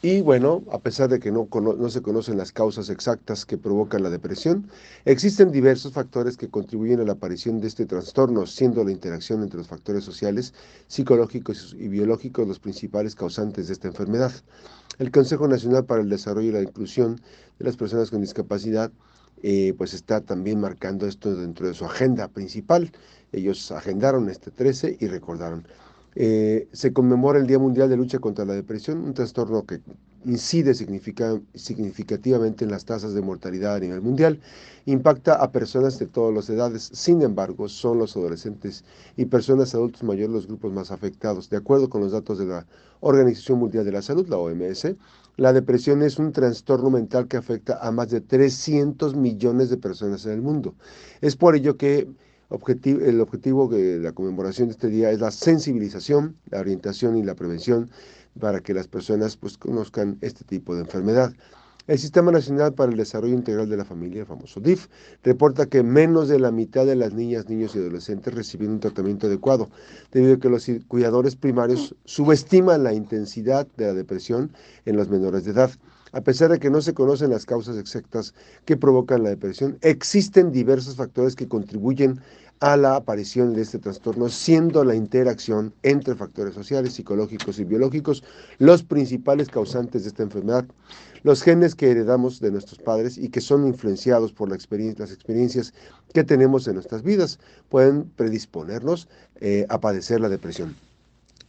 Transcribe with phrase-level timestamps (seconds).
[0.00, 4.04] Y bueno, a pesar de que no, no, se conocen las causas exactas que provocan
[4.04, 4.70] la depresión,
[5.04, 9.58] existen diversos factores que contribuyen a la aparición de este trastorno, siendo la interacción entre
[9.58, 10.54] los factores sociales,
[10.86, 14.30] psicológicos y biológicos los principales causantes de esta enfermedad.
[15.00, 17.20] El Consejo Nacional para el Desarrollo y la Inclusión
[17.58, 18.92] de las Personas con Discapacidad
[19.42, 22.92] eh, pues está también marcando esto dentro de su agenda principal.
[23.32, 25.66] Ellos agendaron este 13 y recordaron
[26.14, 29.80] eh, se conmemora el Día Mundial de Lucha contra la Depresión, un trastorno que
[30.24, 34.40] incide significativamente en las tasas de mortalidad a nivel mundial,
[34.86, 38.84] impacta a personas de todas las edades, sin embargo, son los adolescentes
[39.16, 41.50] y personas adultos mayores los grupos más afectados.
[41.50, 42.66] De acuerdo con los datos de la
[43.00, 44.96] Organización Mundial de la Salud, la OMS,
[45.36, 50.26] la depresión es un trastorno mental que afecta a más de 300 millones de personas
[50.26, 50.74] en el mundo.
[51.20, 52.08] Es por ello que
[52.50, 57.34] el objetivo de la conmemoración de este día es la sensibilización, la orientación y la
[57.34, 57.90] prevención
[58.40, 61.32] para que las personas pues, conozcan este tipo de enfermedad.
[61.86, 64.88] El Sistema Nacional para el Desarrollo Integral de la Familia, el famoso DIF,
[65.22, 69.26] reporta que menos de la mitad de las niñas, niños y adolescentes reciben un tratamiento
[69.26, 69.70] adecuado,
[70.12, 74.52] debido a que los cuidadores primarios subestiman la intensidad de la depresión
[74.84, 75.70] en los menores de edad.
[76.12, 78.34] A pesar de que no se conocen las causas exactas
[78.64, 82.20] que provocan la depresión, existen diversos factores que contribuyen
[82.60, 88.24] a la aparición de este trastorno, siendo la interacción entre factores sociales, psicológicos y biológicos
[88.58, 90.64] los principales causantes de esta enfermedad.
[91.22, 95.74] Los genes que heredamos de nuestros padres y que son influenciados por la las experiencias
[96.14, 99.08] que tenemos en nuestras vidas pueden predisponernos
[99.40, 100.76] eh, a padecer la depresión.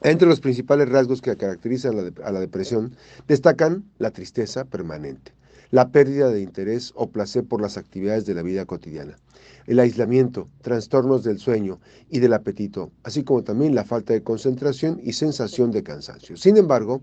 [0.02, 2.96] Entre los principales rasgos que caracterizan a la depresión
[3.28, 5.34] destacan la tristeza permanente,
[5.72, 9.18] la pérdida de interés o placer por las actividades de la vida cotidiana,
[9.68, 15.00] el aislamiento, trastornos del sueño y del apetito, así como también la falta de concentración
[15.04, 16.38] y sensación de cansancio.
[16.38, 17.02] Sin embargo,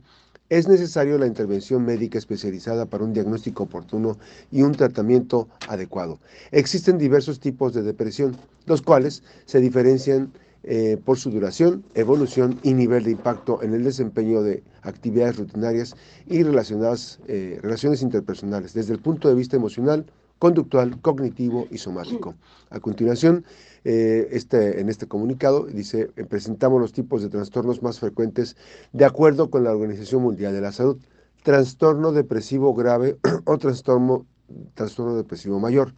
[0.48, 4.16] es necesario la intervención médica especializada para un diagnóstico oportuno
[4.52, 6.20] y un tratamiento adecuado.
[6.52, 8.36] Existen diversos tipos de depresión,
[8.66, 13.84] los cuales se diferencian eh, por su duración, evolución y nivel de impacto en el
[13.84, 15.94] desempeño de actividades rutinarias
[16.26, 20.06] y relacionadas, eh, relaciones interpersonales, desde el punto de vista emocional,
[20.38, 22.34] conductual, cognitivo y somático.
[22.70, 23.44] A continuación,
[23.84, 28.56] eh, este, en este comunicado dice, presentamos los tipos de trastornos más frecuentes
[28.92, 30.98] de acuerdo con la Organización Mundial de la Salud.
[31.42, 34.26] Trastorno depresivo grave o trastorno,
[34.74, 35.94] trastorno depresivo mayor.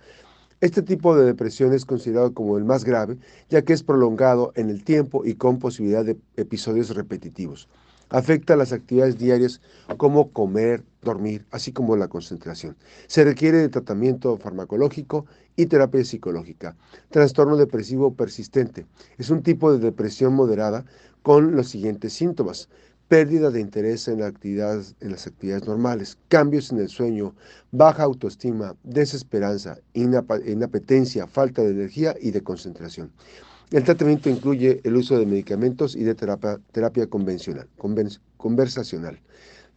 [0.60, 3.16] Este tipo de depresión es considerado como el más grave,
[3.48, 7.69] ya que es prolongado en el tiempo y con posibilidad de episodios repetitivos.
[8.10, 9.60] Afecta las actividades diarias
[9.98, 12.76] como comer, dormir, así como la concentración.
[13.06, 16.75] Se requiere de tratamiento farmacológico y terapia psicológica.
[17.10, 18.84] Trastorno depresivo persistente.
[19.16, 20.84] Es un tipo de depresión moderada
[21.22, 22.69] con los siguientes síntomas
[23.08, 27.34] pérdida de interés en, en las actividades normales, cambios en el sueño,
[27.72, 33.10] baja autoestima, desesperanza, inapetencia, falta de energía y de concentración.
[33.70, 37.69] El tratamiento incluye el uso de medicamentos y de terapia, convencional,
[38.36, 39.20] conversacional,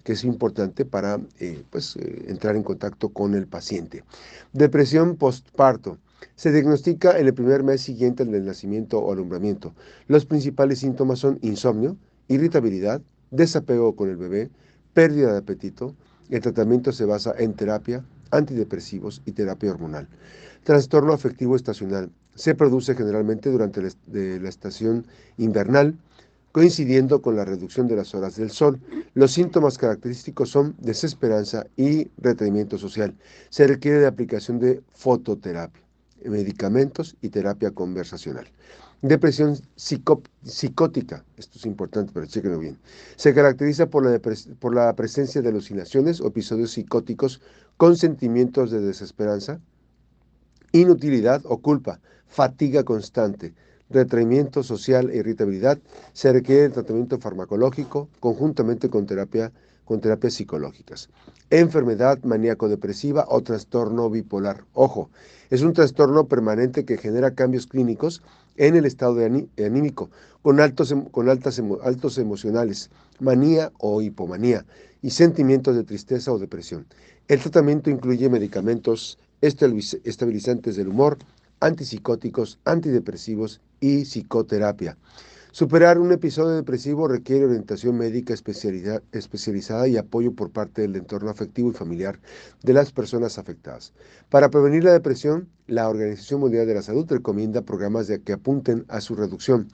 [0.03, 4.03] que es importante para eh, pues, eh, entrar en contacto con el paciente.
[4.53, 5.97] Depresión postparto.
[6.35, 9.73] Se diagnostica en el primer mes siguiente al nacimiento o alumbramiento.
[10.07, 11.97] Los principales síntomas son insomnio,
[12.29, 14.49] irritabilidad, desapego con el bebé,
[14.93, 15.95] pérdida de apetito.
[16.29, 20.07] El tratamiento se basa en terapia, antidepresivos y terapia hormonal.
[20.63, 22.11] Trastorno afectivo estacional.
[22.35, 25.05] Se produce generalmente durante la estación
[25.37, 25.97] invernal,
[26.51, 28.79] coincidiendo con la reducción de las horas del sol.
[29.13, 33.15] Los síntomas característicos son desesperanza y retraimiento social.
[33.49, 35.81] Se requiere de aplicación de fototerapia,
[36.25, 38.47] medicamentos y terapia conversacional.
[39.01, 42.77] Depresión psicótica, esto es importante, pero chéquenlo bien.
[43.15, 44.19] Se caracteriza por la,
[44.59, 47.41] por la presencia de alucinaciones o episodios psicóticos
[47.77, 49.59] con sentimientos de desesperanza,
[50.71, 53.55] inutilidad o culpa, fatiga constante,
[53.89, 55.79] retraimiento social e irritabilidad.
[56.13, 59.51] Se requiere tratamiento farmacológico conjuntamente con terapia
[59.85, 61.09] con terapias psicológicas.
[61.49, 64.63] Enfermedad maníaco-depresiva o trastorno bipolar.
[64.73, 65.09] Ojo,
[65.49, 68.21] es un trastorno permanente que genera cambios clínicos
[68.57, 70.09] en el estado de anímico,
[70.41, 72.89] con, altos, em, con altas, altos emocionales,
[73.19, 74.65] manía o hipomanía
[75.01, 76.85] y sentimientos de tristeza o depresión.
[77.27, 81.17] El tratamiento incluye medicamentos estabilizantes del humor,
[81.59, 84.97] antipsicóticos, antidepresivos y psicoterapia.
[85.53, 91.69] Superar un episodio depresivo requiere orientación médica especializada y apoyo por parte del entorno afectivo
[91.69, 92.21] y familiar
[92.63, 93.91] de las personas afectadas.
[94.29, 99.01] Para prevenir la depresión, la Organización Mundial de la Salud recomienda programas que apunten a
[99.01, 99.67] su reducción.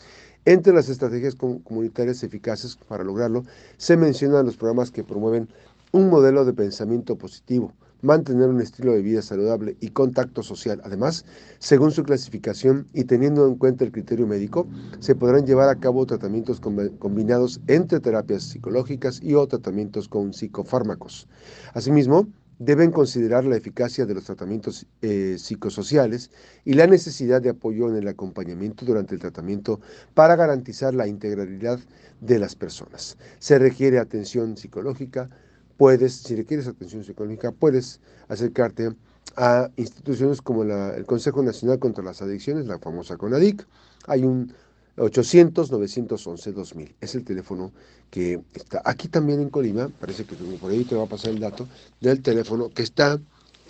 [0.46, 3.44] Entre las estrategias comunitarias eficaces para lograrlo,
[3.78, 5.48] se mencionan los programas que promueven
[5.92, 7.72] un modelo de pensamiento positivo,
[8.02, 10.82] mantener un estilo de vida saludable y contacto social.
[10.84, 11.26] Además,
[11.60, 14.68] según su clasificación y teniendo en cuenta el criterio médico,
[15.00, 21.28] se podrán llevar a cabo tratamientos combinados entre terapias psicológicas y o tratamientos con psicofármacos.
[21.74, 22.28] Asimismo,
[22.60, 26.32] deben considerar la eficacia de los tratamientos eh, psicosociales
[26.66, 29.80] y la necesidad de apoyo en el acompañamiento durante el tratamiento
[30.14, 31.80] para garantizar la integralidad
[32.22, 33.18] de las personas.
[33.40, 35.30] Se requiere atención psicológica,
[35.78, 38.94] puedes, si requieres atención psicológica, puedes acercarte
[39.36, 43.66] a instituciones como el Consejo Nacional contra las Adicciones, la famosa CONADIC.
[44.08, 44.54] Hay un
[44.98, 46.96] 800-911-2000.
[47.00, 47.72] Es el teléfono
[48.10, 49.90] que está aquí también en Colima.
[50.00, 51.68] Parece que por ahí te va a pasar el dato
[52.02, 53.20] del teléfono que está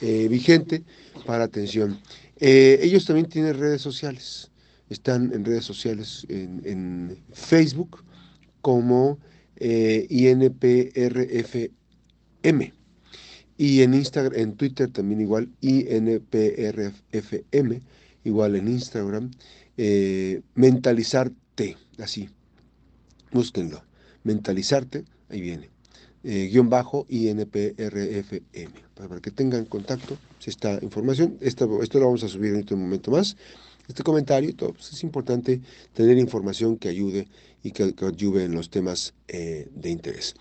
[0.01, 0.83] eh, vigente
[1.25, 1.99] para atención.
[2.39, 4.51] Eh, ellos también tienen redes sociales.
[4.89, 8.05] Están en redes sociales en, Facebook
[8.61, 9.19] como
[9.57, 11.71] eh, INPRF
[12.47, 12.73] M.
[13.57, 16.21] Y en Instagram, en Twitter también igual, INPRFM,
[18.23, 19.31] igual en Instagram,
[19.75, 22.29] eh, mentalizarte, así,
[23.31, 23.83] búsquenlo,
[24.23, 25.69] mentalizarte, ahí viene,
[26.23, 32.29] eh, guion bajo INPRFM, para que tengan contacto, esta información, esto, esto lo vamos a
[32.29, 33.35] subir en otro momento más,
[33.89, 35.61] este comentario todo, pues es importante
[35.93, 37.27] tener información que ayude
[37.63, 40.35] y que, ayude en los temas eh, de interés.